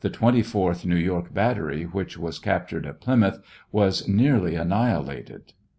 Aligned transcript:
The 0.03 0.09
24th 0.09 0.83
New 0.83 0.95
York 0.95 1.31
battery, 1.31 1.83
which 1.83 2.17
was 2.17 2.39
captured 2.39 2.87
at 2.87 3.01
Plymouth, 3.01 3.37
was 3.71 4.07
nearly 4.07 4.55
annihilated. 4.55 5.53